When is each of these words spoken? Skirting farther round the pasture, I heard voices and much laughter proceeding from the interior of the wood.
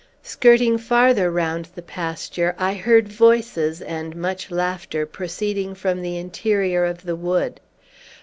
Skirting 0.23 0.79
farther 0.79 1.29
round 1.29 1.65
the 1.75 1.83
pasture, 1.83 2.55
I 2.57 2.73
heard 2.73 3.07
voices 3.07 3.83
and 3.83 4.15
much 4.15 4.49
laughter 4.49 5.05
proceeding 5.05 5.75
from 5.75 6.01
the 6.01 6.17
interior 6.17 6.85
of 6.85 7.03
the 7.03 7.15
wood. 7.15 7.59